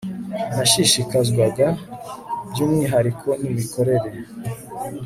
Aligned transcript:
Nashishikazwaga 0.55 1.67
by 2.49 2.59
umwihariko 2.65 3.29
n 3.41 3.43
imikorere 3.51 4.09